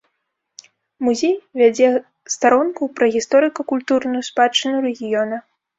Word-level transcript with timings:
Музей 1.07 1.35
вядзе 1.61 1.87
старонку 2.37 2.83
пра 2.99 3.13
гісторыка-культурную 3.19 4.27
спадчыну 4.33 4.77
рэгіёна. 4.91 5.37